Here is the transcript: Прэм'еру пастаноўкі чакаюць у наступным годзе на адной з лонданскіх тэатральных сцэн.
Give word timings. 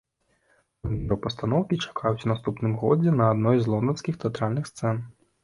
Прэм'еру 0.85 1.17
пастаноўкі 1.25 1.79
чакаюць 1.89 2.23
у 2.29 2.31
наступным 2.33 2.73
годзе 2.85 3.15
на 3.19 3.29
адной 3.35 3.55
з 3.67 3.71
лонданскіх 3.75 4.19
тэатральных 4.27 4.65
сцэн. 4.73 4.95